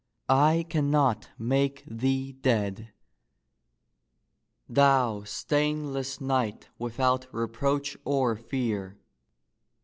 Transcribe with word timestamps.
I 0.49 0.65
cannot 0.67 1.29
make 1.37 1.83
thee 1.85 2.31
dead! 2.31 2.91
Thou 4.67 5.21
stainless 5.25 6.19
knight 6.19 6.69
without 6.79 7.27
reproach 7.31 7.95
or 8.03 8.35
fear 8.35 8.97